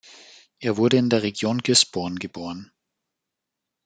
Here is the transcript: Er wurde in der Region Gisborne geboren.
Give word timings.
Er 0.57 0.77
wurde 0.77 0.97
in 0.97 1.11
der 1.11 1.21
Region 1.21 1.59
Gisborne 1.59 2.15
geboren. 2.15 2.71